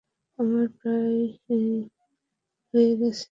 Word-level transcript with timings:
আমার 0.39 0.67
প্রায় 0.77 1.19
হয়ে 2.73 2.91
গেছে। 2.95 3.19